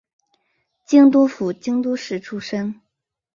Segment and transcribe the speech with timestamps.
[0.83, 2.81] 京都府京都市出身。